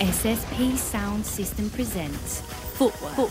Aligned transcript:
SSP 0.00 0.76
Sound 0.76 1.24
System 1.24 1.70
presents 1.70 2.40
Footwork. 2.40 3.30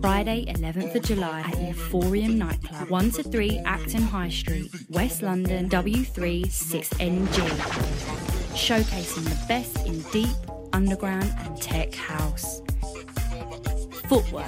Friday, 0.00 0.44
11th 0.46 0.94
of 0.94 1.02
July 1.02 1.40
at 1.40 1.54
Euphorium 1.54 2.36
Nightclub, 2.36 2.88
1 2.88 3.10
to 3.10 3.24
3 3.24 3.60
Acton 3.66 4.02
High 4.02 4.28
Street, 4.28 4.70
West 4.90 5.22
London, 5.22 5.68
W3 5.68 6.46
6NG. 6.46 7.48
Showcasing 8.54 9.24
the 9.24 9.46
best 9.48 9.84
in 9.86 10.02
deep, 10.12 10.36
underground, 10.72 11.34
and 11.38 11.60
tech 11.60 11.92
house. 11.94 12.62
Footwork. 14.06 14.46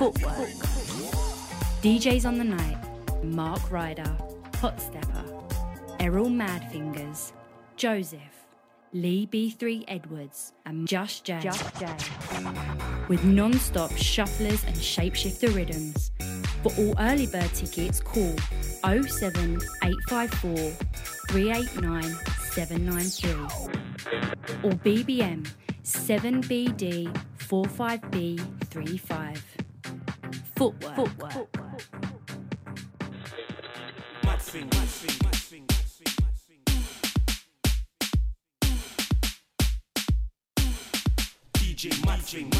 DJs 1.83 2.27
on 2.27 2.39
the 2.39 2.45
night 2.45 2.79
Mark 3.25 3.73
Ryder, 3.73 4.17
Hot 4.61 4.81
Stepper, 4.81 5.25
Errol 5.99 6.31
Madfingers, 6.31 7.33
Joseph, 7.77 8.40
Lee 8.93 9.29
B3 9.33 9.85
Edwards, 9.87 10.53
and 10.67 10.89
Just 10.89 11.25
J. 11.25 11.39
Just 11.41 11.79
Jay. 11.79 11.95
With 13.09 13.23
non 13.25 13.53
stop 13.53 13.93
shufflers 13.93 14.67
and 14.67 14.75
shapeshifter 14.75 15.55
rhythms. 15.55 16.11
For 16.65 16.73
all 16.77 16.97
early 16.99 17.27
bird 17.27 17.55
tickets, 17.55 18.01
call 18.01 18.35
07854 18.83 20.57
389 21.29 22.03
793 22.51 23.31
or 24.65 24.73
BBM 24.73 25.47
7BD 25.85 27.13
45B35. 27.39 29.39
Footwork. 30.57 30.97
Footwork. 30.97 31.47
DJ 41.81 42.05
Matching. 42.05 42.51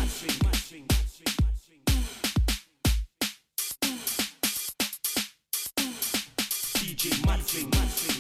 DJ 6.79 7.27
Matching. 7.27 8.20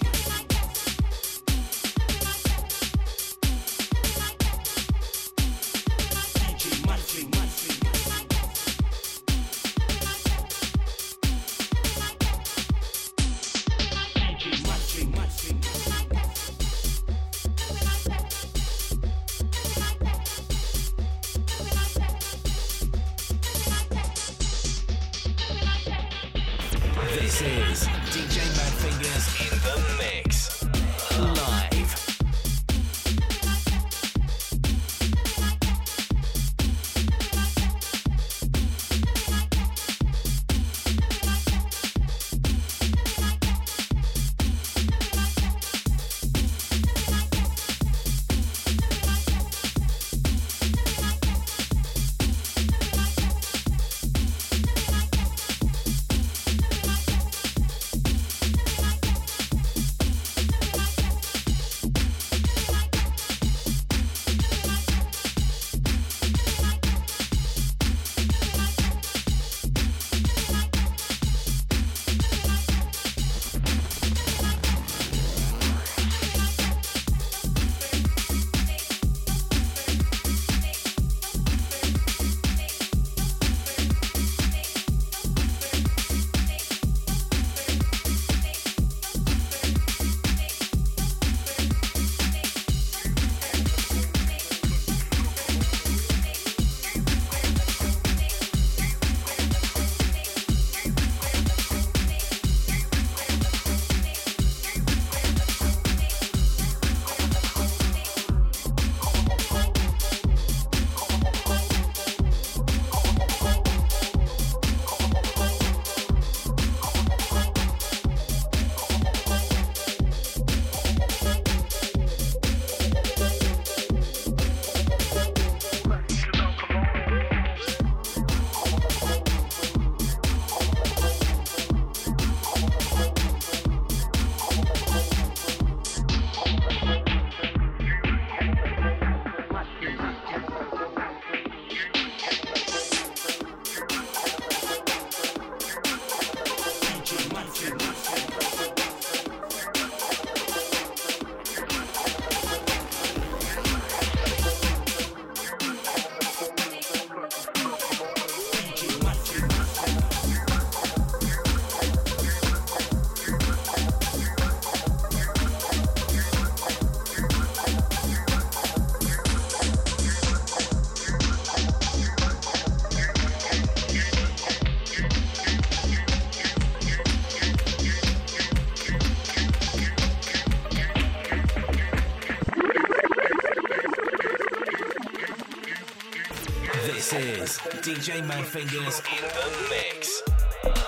DJ 188.11 188.27
Madfingers 188.27 188.99
in 189.07 189.23
the 189.37 189.69
mix. 189.71 190.23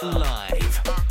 Live. 0.03 1.02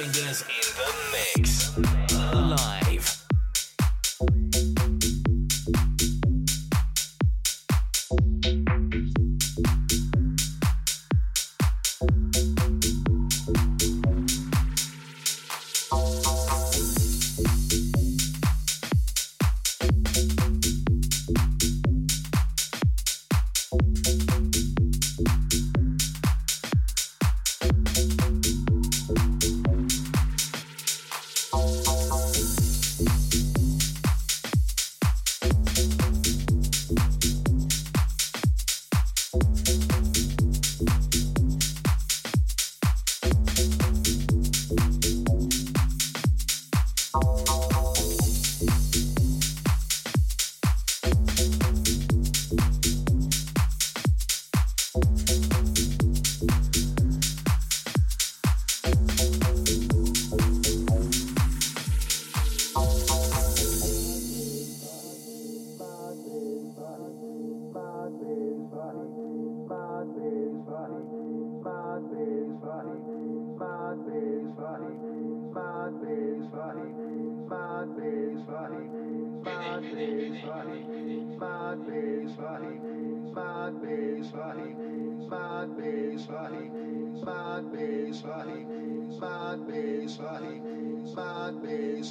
Fingers 0.00 0.44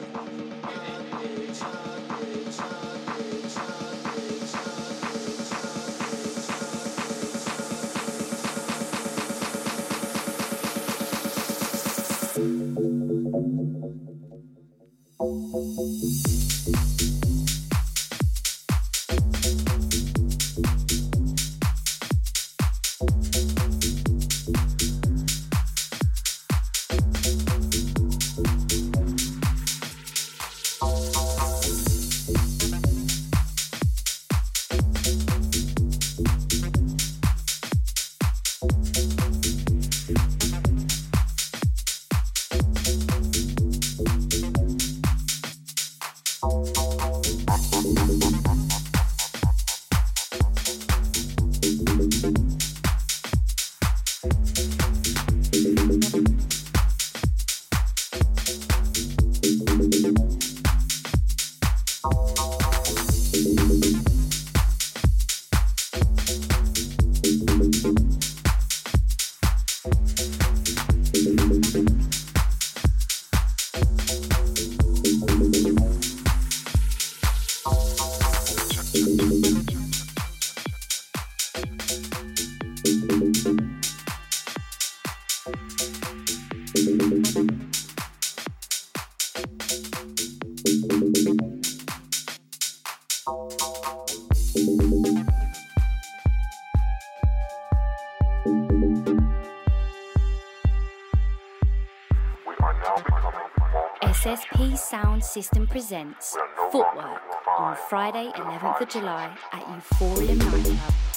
System 105.21 105.67
presents 105.67 106.35
Footwork 106.71 107.21
on 107.57 107.75
Friday, 107.89 108.31
11th 108.35 108.81
of 108.81 108.89
July 108.89 109.35
at 109.51 109.67
Euphoria 109.67 110.35
Nightclub. 110.35 111.08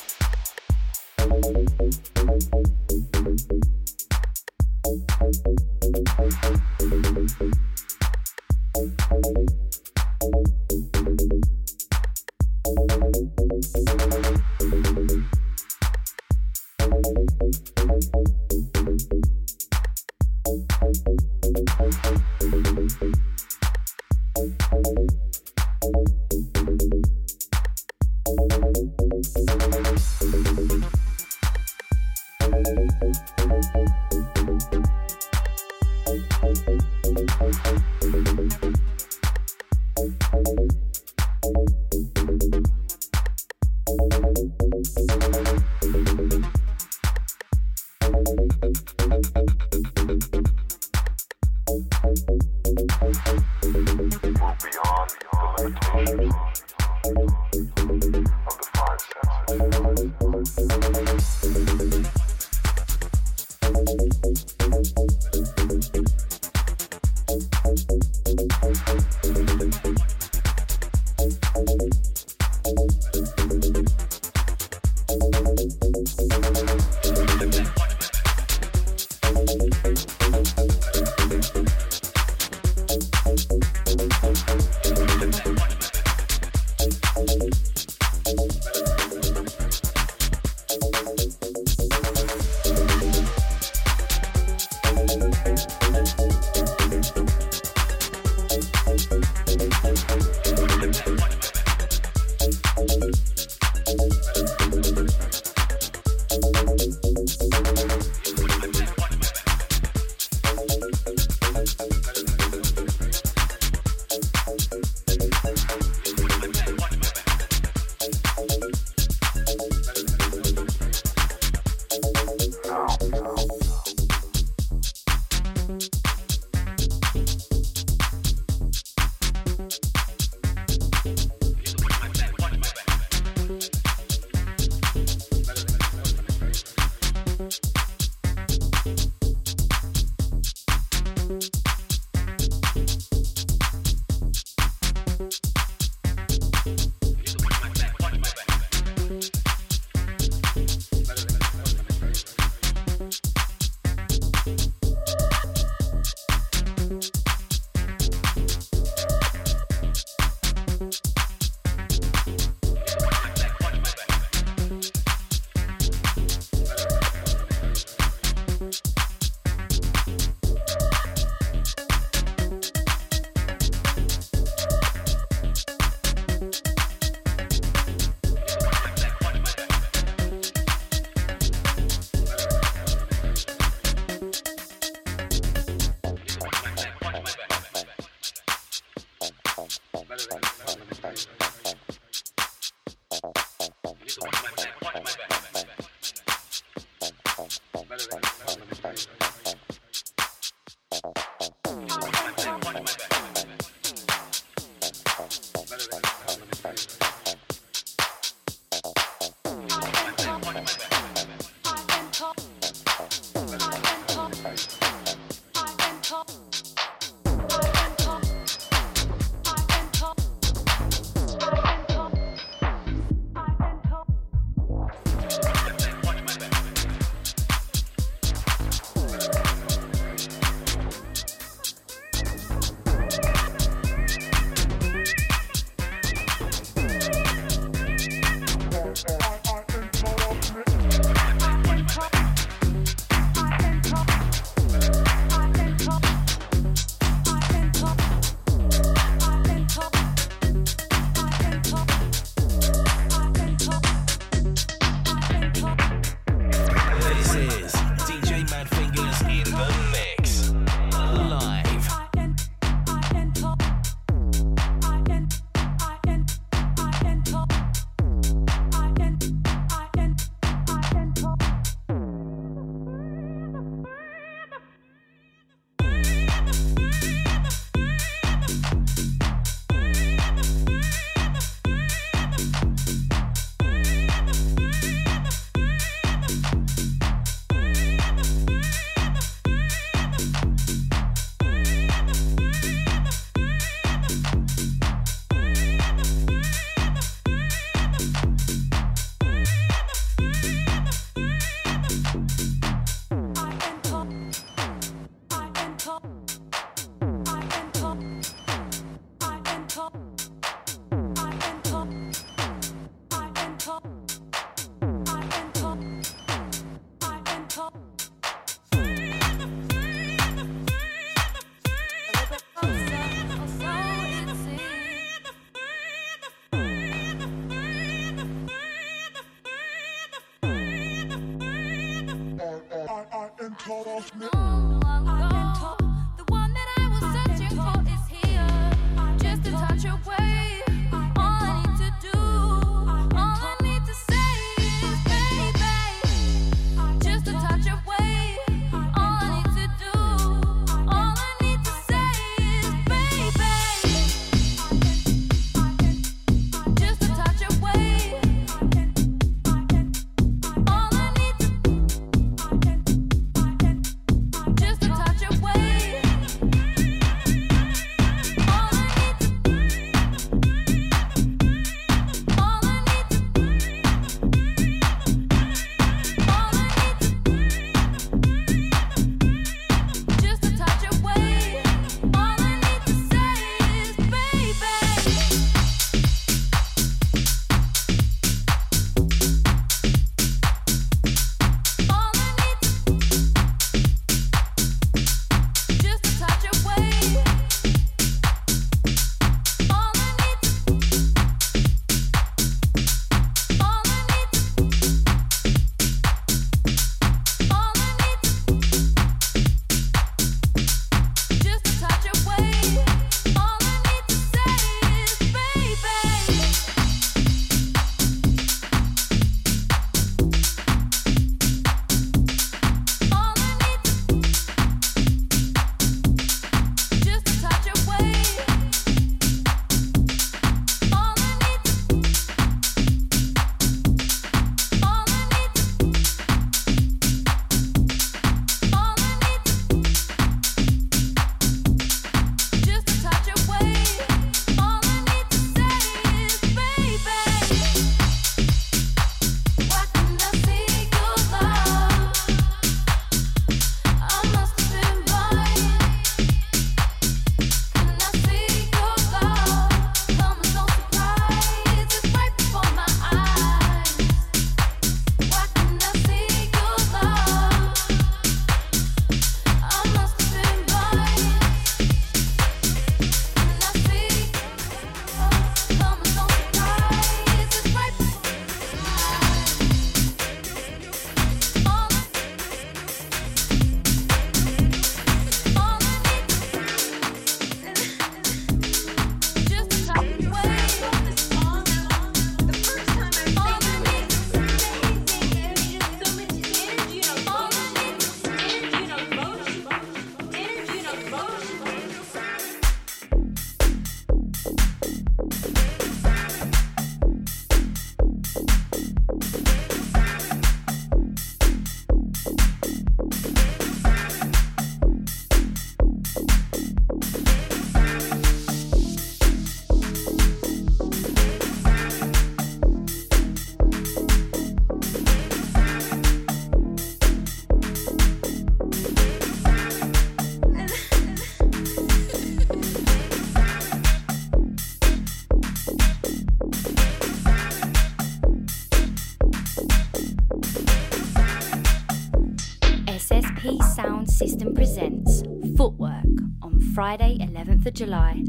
July 547.75 548.22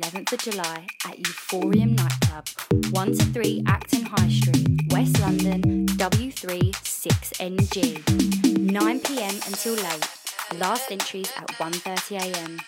11th 0.00 0.32
of 0.32 0.38
July 0.40 0.86
at 1.06 1.18
Euphorium 1.18 1.96
Nightclub, 1.96 2.46
1 2.92 3.16
to 3.16 3.24
3 3.24 3.62
Acton 3.66 4.02
High 4.02 4.28
Street, 4.28 4.82
West 4.90 5.18
London, 5.20 5.86
W3 5.86 6.72
6NG. 6.72 8.60
9 8.70 9.00
pm 9.00 9.34
until 9.46 9.74
late. 9.74 10.08
Last 10.58 10.92
entries 10.92 11.32
at 11.36 11.48
1.30am. 11.52 12.60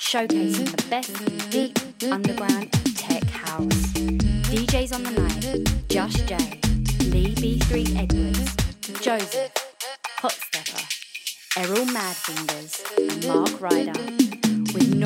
Showcasing 0.00 0.76
the 0.76 0.88
best 0.88 1.50
deep, 1.50 1.78
underground, 2.10 2.72
tech 2.96 3.22
house. 3.24 3.92
DJs 4.50 4.92
on 4.92 5.04
the 5.04 5.10
night, 5.12 5.88
Josh 5.88 6.14
J, 6.22 6.36
Lee 7.10 7.34
B3 7.36 7.96
Edwards, 7.96 8.56
Joseph, 9.00 9.52
Hot 10.18 10.32
Stepper, 10.32 10.82
Errol 11.60 11.86
Madfingers, 11.86 12.82
and 12.98 13.26
Mark 13.28 13.60
Ryder, 13.60 14.31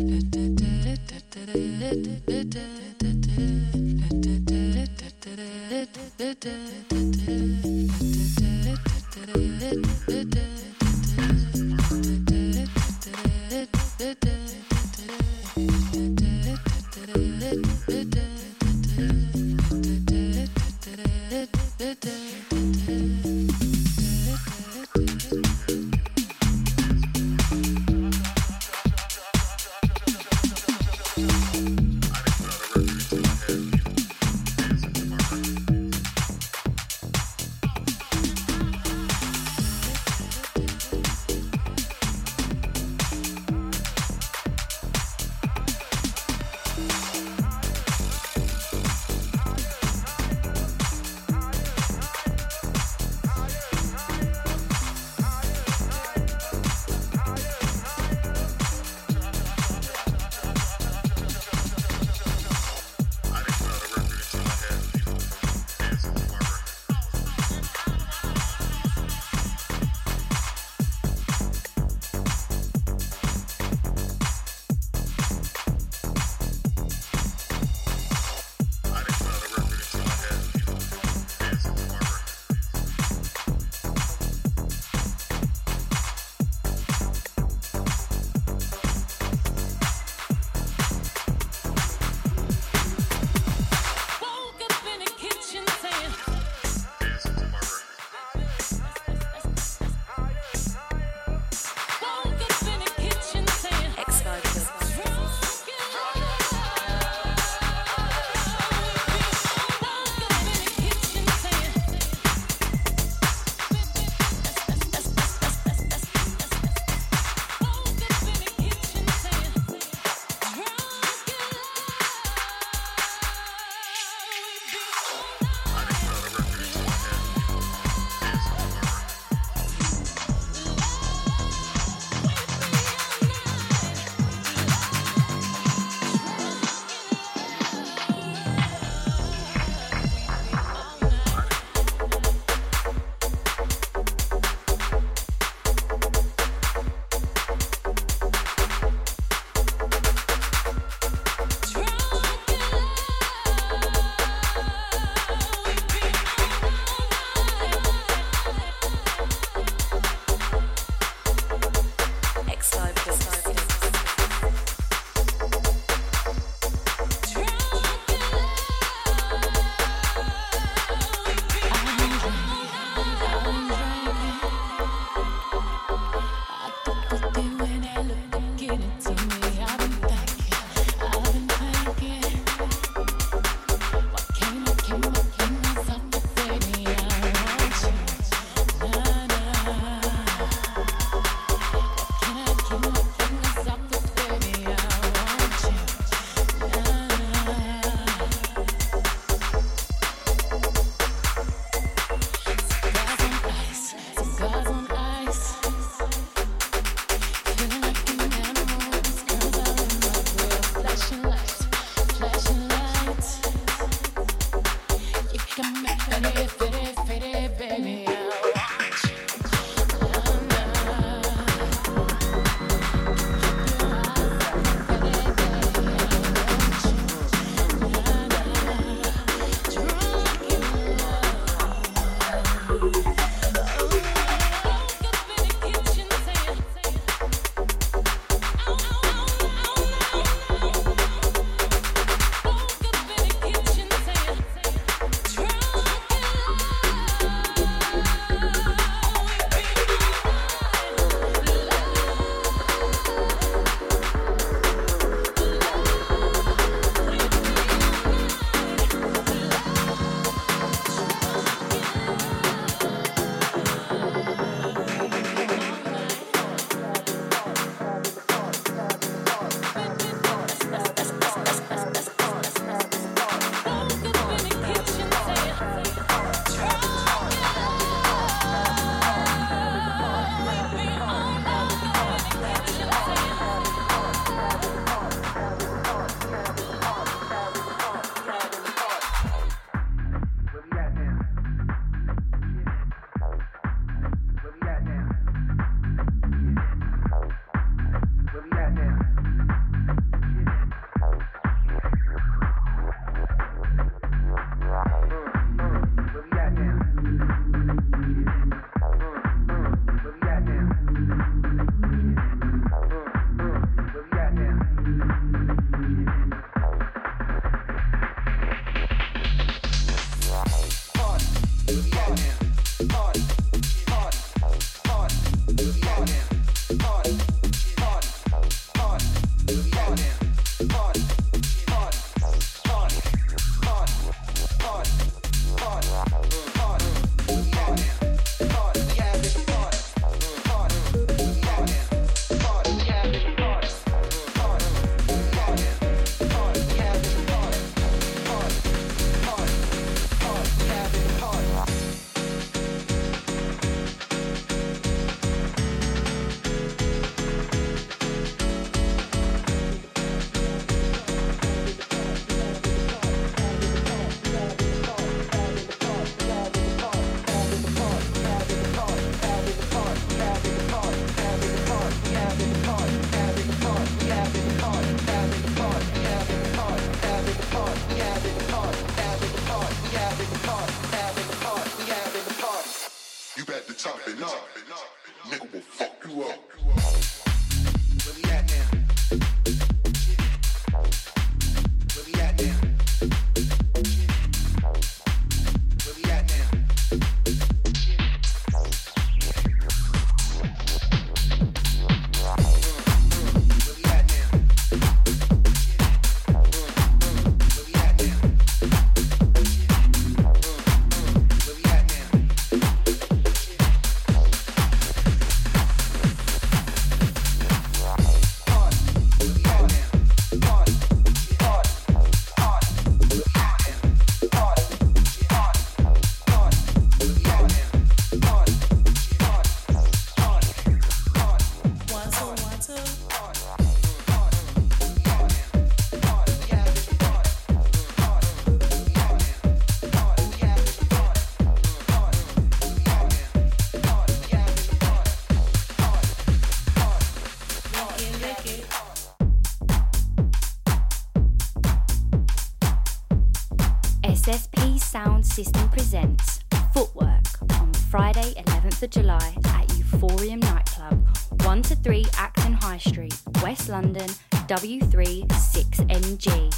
Presents 455.78 456.40
Footwork 456.74 457.24
on 457.60 457.72
Friday, 457.88 458.34
11th 458.46 458.82
of 458.82 458.90
July 458.90 459.32
at 459.44 459.68
Euphorium 459.68 460.42
Nightclub, 460.42 461.06
1 461.44 461.62
to 461.62 461.76
3 461.76 462.04
Acton 462.16 462.54
High 462.54 462.78
Street, 462.78 463.16
West 463.44 463.68
London, 463.68 464.08
W3 464.48 465.28
6NG. 465.28 466.52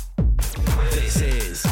This 0.93 1.21
is 1.21 1.70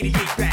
88 0.00 0.36
back. 0.36 0.47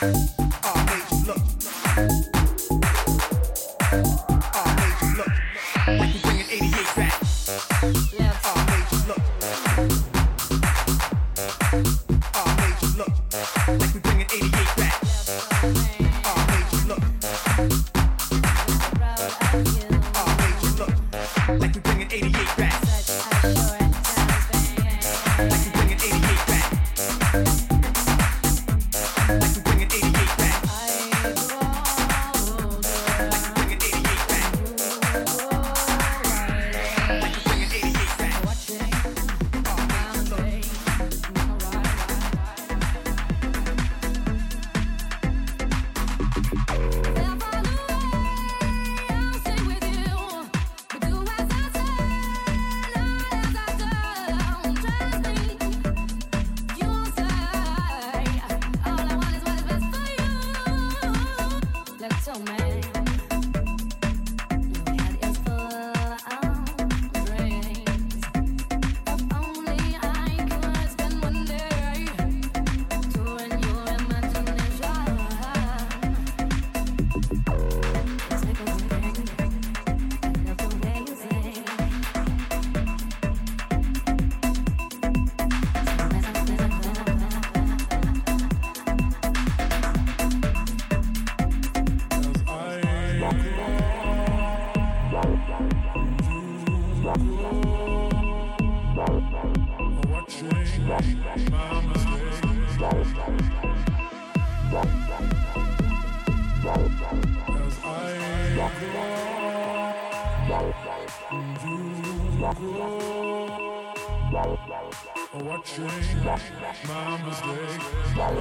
Watching 0.00 0.37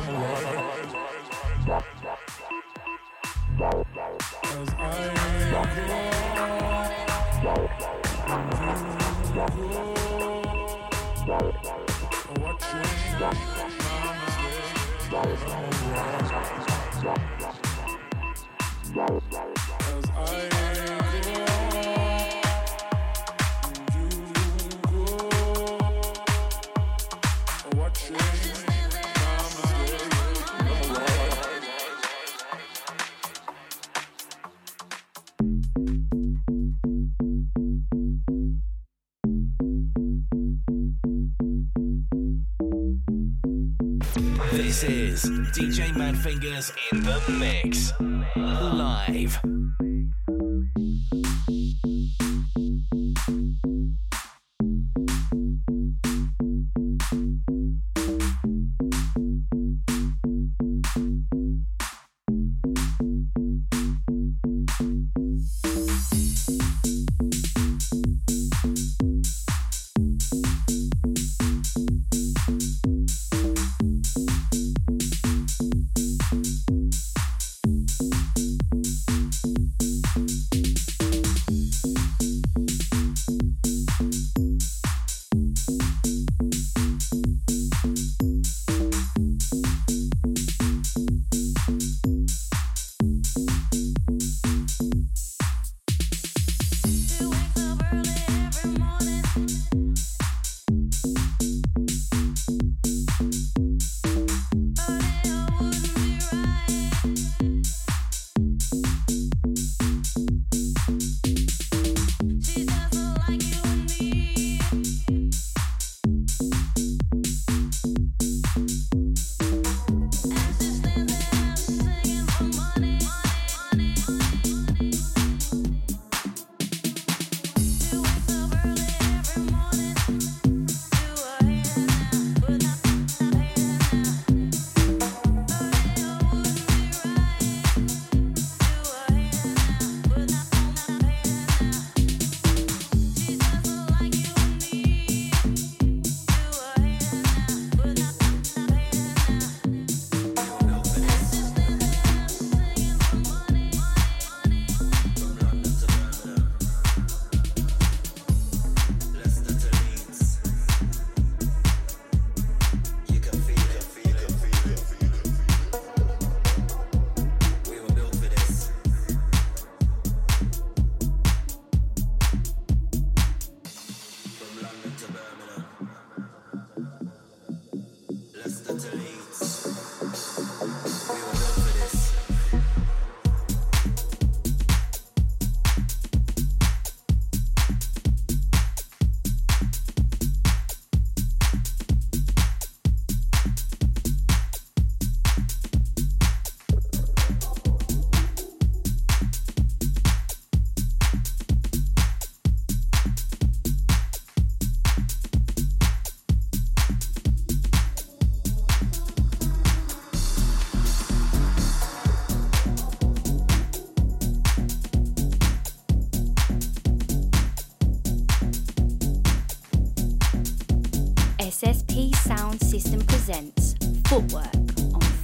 As 0.10 0.58
In 46.58 47.04
the 47.04 47.22
mix. 47.38 47.94
Live. 48.36 49.57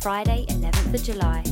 Friday, 0.04 0.46
11th 0.50 0.94
of 0.96 1.02
July 1.02 1.43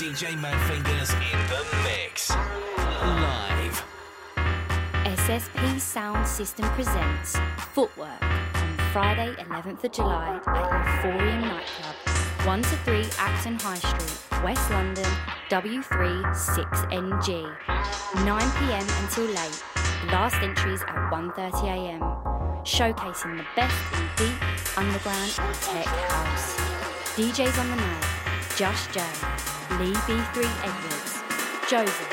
DJ 0.00 0.34
Madfingers 0.40 1.12
in 1.12 1.38
the 1.50 1.62
mix. 1.84 2.30
Live. 2.30 3.84
SSP 5.04 5.78
Sound 5.78 6.26
System 6.26 6.64
presents 6.70 7.36
Footwork 7.74 8.22
on 8.22 8.76
Friday, 8.94 9.34
11th 9.34 9.84
of 9.84 9.92
July 9.92 10.40
at 10.46 10.70
Euphorium 11.04 11.42
Nightclub, 11.42 12.46
1 12.46 12.62
to 12.62 12.76
3 12.76 13.04
Acton 13.18 13.58
High 13.60 13.74
Street, 13.74 14.42
West 14.42 14.70
London, 14.70 15.04
W3 15.50 16.24
6NG. 16.34 17.56
9pm 17.66 19.02
until 19.02 19.26
late. 19.26 19.64
Last 20.10 20.36
entries 20.36 20.80
at 20.80 21.10
1.30am. 21.12 22.00
Showcasing 22.64 23.36
the 23.36 23.44
best 23.54 23.76
in 23.92 24.08
deep, 24.16 24.78
underground 24.78 25.30
and 25.36 25.54
tech 25.56 25.84
house. 25.84 26.56
DJs 27.16 27.60
on 27.60 27.68
the 27.68 27.76
night, 27.76 28.06
Josh 28.56 28.86
J, 28.94 29.02
Lee 29.78 29.94
B3 29.94 30.44
Edwards, 30.64 31.22
Joseph, 31.70 32.12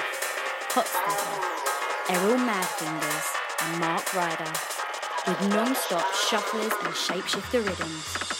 Hot 0.70 0.86
Stepper, 0.86 2.14
Errol 2.14 2.38
Madfingers, 2.38 3.28
and 3.64 3.80
Mark 3.80 4.14
Ryder, 4.14 4.54
with 5.28 5.50
non-stop 5.50 6.06
shufflers 6.14 6.72
and 6.86 6.94
shapeshifter 6.94 7.66
rhythms. 7.66 8.37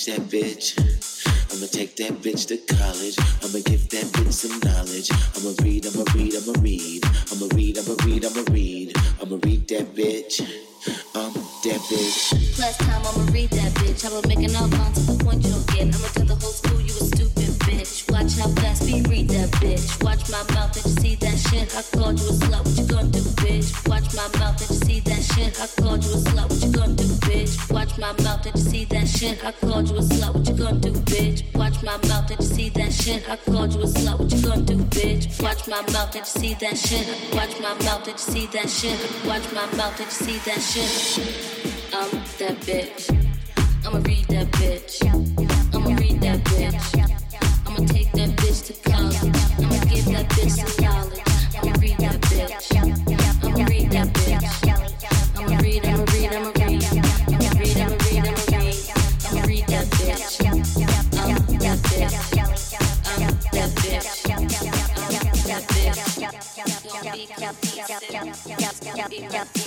ditch 0.00 0.16
that 0.16 0.28
bitch. 0.30 1.52
I'ma 1.52 1.66
take 1.66 1.96
that 1.96 2.12
bitch 2.22 2.46
to 2.48 2.56
college. 2.74 3.18
I'ma 3.44 3.60
give 3.64 3.88
that 3.90 4.06
bitch 4.16 4.32
some 4.32 4.58
knowledge. 4.60 5.10
I'ma 5.36 5.52
read, 5.62 5.86
I'ma 5.86 6.04
read, 6.14 6.34
I'ma 6.36 6.54
read. 6.62 7.04
I'ma 7.32 7.46
read, 7.54 7.78
I'ma 7.78 7.94
read, 8.04 8.24
I'ma 8.24 8.44
read. 8.50 8.96
I'ma 9.20 9.36
read 9.44 9.68
that 9.68 9.94
bitch. 9.94 10.40
I'm 11.14 11.32
that 11.34 11.80
bitch. 11.90 12.58
Last 12.58 12.80
time 12.80 13.02
I'ma 13.04 13.30
read 13.32 13.50
that 13.50 13.72
bitch. 13.76 14.04
I'ma 14.06 14.22
make 14.26 14.40
an 14.48 14.56
outline 14.56 14.92
to 14.94 15.00
the 15.00 15.24
point 15.24 15.44
you 15.44 15.50
don't 15.50 15.66
get. 15.68 15.92
I'ma 15.92 16.08
tell 16.16 16.24
the 16.24 16.36
whole 16.36 16.56
school 16.56 16.80
you 16.80 16.94
a 16.96 17.04
stupid 17.04 17.50
bitch. 17.68 18.10
Watch 18.10 18.38
how 18.40 18.48
fast 18.62 18.84
we 18.84 19.02
read 19.02 19.28
that 19.36 19.50
bitch. 19.60 20.02
Watch 20.02 20.30
my 20.30 20.40
mouth 20.54 20.72
and 20.80 20.86
you 20.86 20.96
see 21.02 21.14
that 21.16 21.36
shit. 21.36 21.68
I 21.76 21.82
called 21.92 22.18
you 22.18 22.28
a 22.28 22.32
slut. 22.40 22.64
What 22.64 22.76
you 22.78 22.86
gonna 22.88 23.12
do, 23.12 23.20
bitch? 23.44 23.68
Watch 23.88 24.08
my 24.16 24.28
mouth 24.40 24.56
and 24.64 24.70
you 24.70 24.80
see 24.86 25.00
that 25.00 25.22
shit. 25.34 25.60
I 25.60 25.66
called 25.76 26.04
you 26.04 26.09
my 28.00 28.12
mouth, 28.22 28.42
did 28.42 28.54
you 28.56 28.62
see 28.62 28.84
that 28.86 29.06
shit? 29.06 29.44
I 29.44 29.52
called 29.52 29.90
you 29.90 29.96
a 29.96 30.00
slut, 30.00 30.34
what 30.34 30.48
you 30.48 30.54
gonna 30.54 30.80
do, 30.80 30.92
bitch? 30.92 31.54
Watch 31.54 31.82
my 31.82 31.96
mouth, 32.08 32.26
did 32.26 32.40
you 32.40 32.46
see 32.46 32.68
that 32.70 32.92
shit? 32.92 33.28
I 33.28 33.36
called 33.36 33.74
you 33.74 33.82
a 33.82 33.84
slut, 33.84 34.18
what 34.18 34.32
you 34.32 34.42
gonna 34.42 34.62
do, 34.62 34.76
bitch? 34.76 35.42
Watch 35.42 35.68
my 35.68 35.82
mouth, 35.92 36.10
did 36.10 36.20
you 36.20 36.24
see 36.24 36.54
that 36.54 36.78
shit? 36.78 37.06
Watch 37.34 37.60
my 37.60 37.74
mouth, 37.84 38.04
did 38.04 38.12
you 38.12 38.18
see 38.18 38.46
that 38.46 38.70
shit? 38.70 38.98
Watch 39.26 39.52
my 39.52 39.66
mouth, 39.76 39.96
did 39.98 40.06
you 40.06 40.12
see 40.12 40.38
that 40.38 40.60
shit? 40.60 40.90
I'm 41.92 42.10
that 42.38 42.56
bitch. 42.64 43.10
I'ma 43.84 43.98
read 43.98 44.26
that 44.28 44.50
bitch. 44.52 45.04
I'ma 45.74 45.94
read 45.96 46.20
that 46.22 46.42
bitch. 46.44 46.74
I'ma 47.66 47.86
take 47.86 48.10
that 48.12 48.30
bitch 48.40 48.66
to 48.66 48.90
college. 48.90 49.16
I'ma 49.58 49.84
give 49.84 50.04
that 50.06 50.28
bitch 50.30 50.69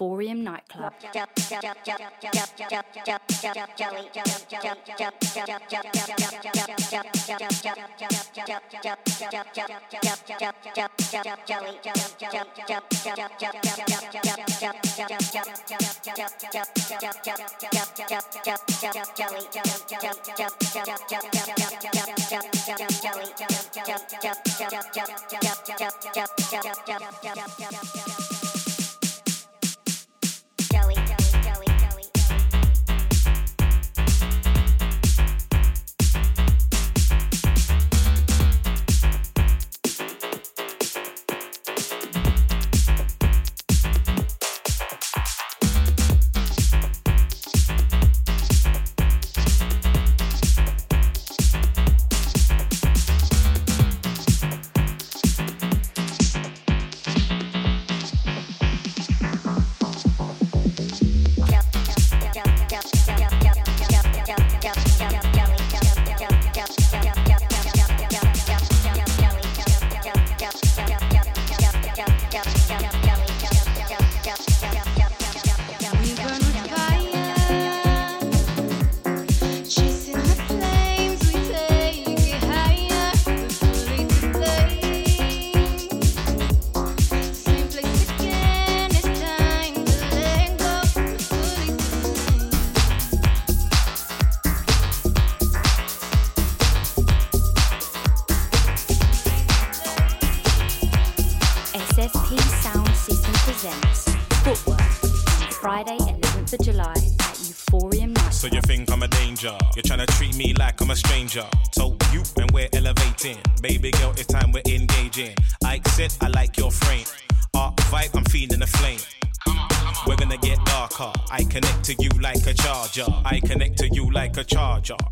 Euphorium 0.00 0.42
Nightclub. 0.42 0.94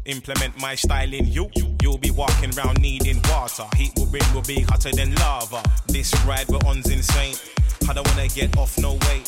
Implement 0.08 0.58
my 0.58 0.74
style 0.74 1.12
in 1.12 1.26
you. 1.26 1.50
You'll 1.82 1.98
be 1.98 2.10
walking 2.10 2.50
around 2.56 2.80
needing 2.80 3.20
water. 3.28 3.64
Heat 3.76 3.92
will 3.94 4.06
bring 4.06 4.24
will 4.32 4.40
be 4.40 4.62
hotter 4.62 4.90
than 4.90 5.14
lava. 5.16 5.62
This 5.86 6.14
ride 6.24 6.48
we're 6.48 6.58
on's 6.66 6.88
insane. 6.90 7.34
I 7.86 7.92
don't 7.92 8.08
wanna 8.08 8.28
get 8.28 8.56
off 8.56 8.78
no 8.78 8.94
way. 8.94 9.22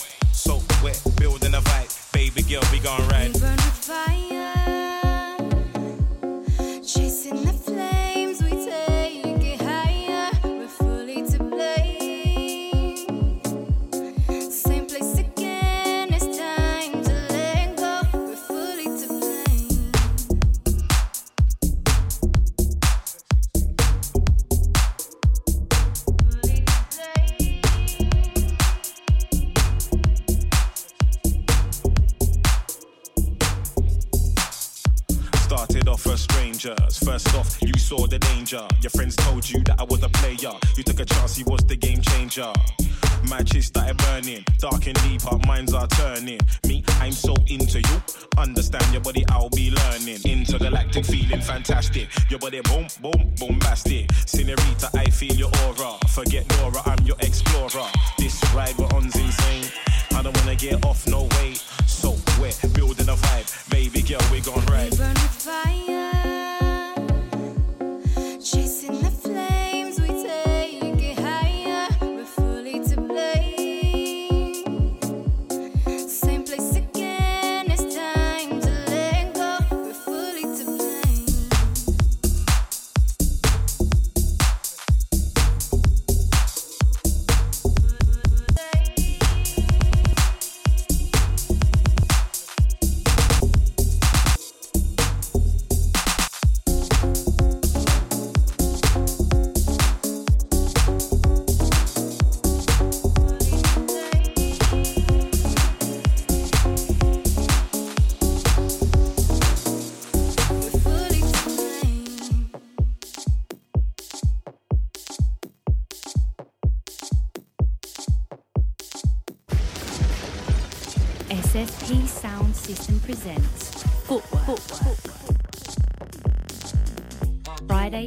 Deep, 44.81 45.27
our 45.31 45.39
minds 45.47 45.75
are 45.75 45.87
turning. 45.89 46.41
Me, 46.67 46.83
I'm 47.01 47.13
so 47.13 47.35
into 47.49 47.81
you. 47.81 48.03
Understand 48.39 48.91
your 48.93 49.03
body, 49.03 49.25
I'll 49.29 49.51
be 49.51 49.71
learning. 49.71 50.21
Intergalactic, 50.25 51.05
feeling 51.05 51.43
fantastic. 51.43 52.09
Your 52.31 52.39
body, 52.41 52.63
boom, 52.63 52.87
boom, 53.03 53.35
bombastic. 53.39 54.11
Senorita, 54.27 54.91
I 54.97 55.11
feel 55.11 55.35
your 55.35 55.51
aura. 55.67 55.99
Forget 56.09 56.49
Dora, 56.49 56.81
I'm 56.87 57.05
your 57.05 57.17
explorer. 57.21 57.89
This 58.19 58.43
ride 58.55 58.77
we're 58.79 58.87
on's 58.95 59.15
insane. 59.17 59.71
I 60.15 60.23
don't 60.23 60.37
wanna 60.39 60.57
get 60.57 60.85
off, 60.87 61.07
no 61.07 61.25
way. 61.25 61.55
So 61.87 62.17
we're 62.41 62.53
building 62.73 63.09
a 63.09 63.17
vibe, 63.17 63.50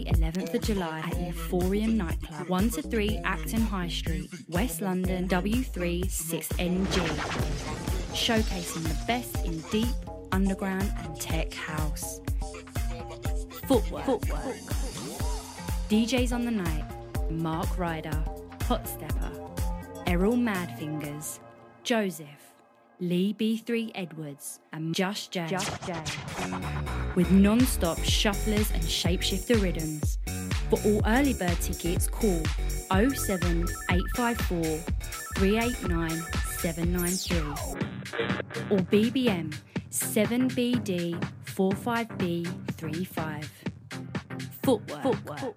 Friday, 0.04 0.22
11th 0.22 0.54
of 0.54 0.62
July 0.62 1.00
at 1.00 1.14
Euphorium 1.14 1.96
Nightclub, 1.96 2.50
1 2.50 2.70
to 2.72 2.82
3 2.82 3.20
Acton 3.24 3.62
High 3.62 3.88
Street, 3.88 4.30
West 4.50 4.82
London, 4.82 5.28
W3 5.28 6.06
6NG. 6.06 7.08
Showcasing 8.14 8.84
the 8.84 9.06
best 9.08 9.46
in 9.46 9.60
deep, 9.72 9.96
underground, 10.32 10.92
and 11.00 11.20
tech 11.20 11.54
house. 11.54 12.20
Footwork. 13.68 14.06
DJs 15.90 16.34
on 16.34 16.46
the 16.46 16.52
night 16.52 16.84
Mark 17.30 17.78
Ryder, 17.78 18.24
Hot 18.64 18.88
Stepper, 18.88 19.32
Errol 20.08 20.36
Madfingers, 20.36 21.40
Joseph, 21.84 22.43
Lee 23.04 23.36
B3 23.38 23.92
Edwards, 23.96 24.62
and 24.72 24.96
Just 24.96 25.34
J. 25.34 25.46
With 27.16 27.30
non 27.32 27.60
stop 27.60 27.98
shufflers 27.98 28.74
and 28.74 28.82
shapeshifter 28.84 29.62
rhythms. 29.62 30.20
For 30.70 30.80
all 30.86 31.02
early 31.06 31.34
bird 31.34 31.60
tickets, 31.60 32.08
call 32.08 32.42
07854 32.92 34.64
389 35.36 36.12
793 36.60 37.38
or 38.70 38.80
BBM 38.80 39.54
7BD 39.90 41.20
45B35. 41.46 43.46
Footwork. 44.64 45.04
Footwork. 45.04 45.56